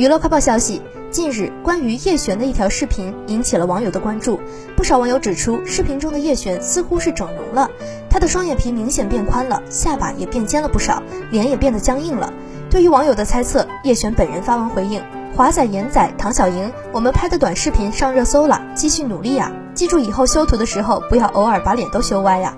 [0.00, 0.80] 娱乐快报消息
[1.10, 4.40] 近日关于叶璇的一条视频引起了网友的关注。
[4.74, 7.70] 不少网友指出视频中的叶璇似乎是整容了
[8.08, 12.32] 她的双眼皮明显变宽了下巴也变尖了不少脸也变得僵硬了。
[12.70, 15.02] 对于网友的猜测叶璇本人发文回应
[15.36, 22.56] 华仔严仔唐小莹我们拍的短视频上热搜了继续努力呀记住以后修图的时候不要偶尔把脸都修歪呀。